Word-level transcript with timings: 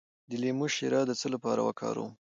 د 0.29 0.31
لیمو 0.41 0.67
شیره 0.75 1.01
د 1.05 1.11
څه 1.19 1.27
لپاره 1.33 1.61
وکاروم؟ 1.67 2.11